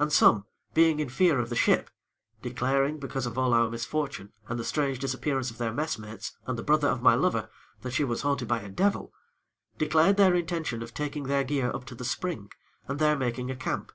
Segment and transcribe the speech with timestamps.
[0.00, 1.90] And some, being in fear of the ship
[2.42, 6.64] (declaring, because of all our misfortune and the strange disappearances of their messmates and the
[6.64, 7.48] brother of my lover,
[7.82, 9.12] that she was haunted by a devil),
[9.78, 12.50] declared their intention of taking their gear up to the spring,
[12.88, 13.92] and there making a camp.